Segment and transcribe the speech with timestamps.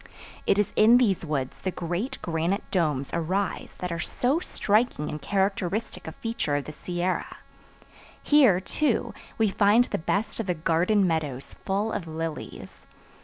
[0.47, 5.21] It is in these woods the great granite domes arise that are so striking and
[5.21, 7.37] characteristic a feature of the Sierra.
[8.23, 12.87] Here, too, we find the best of the garden meadows full of lilies.